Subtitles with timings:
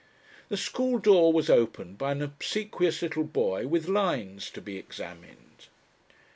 [0.49, 5.67] The school door was opened by an obsequious little boy with "lines" to be examined.